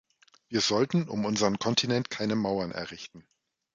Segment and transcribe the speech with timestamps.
[0.49, 3.23] Wir sollten um unseren Kontinent keine Mauern errichten.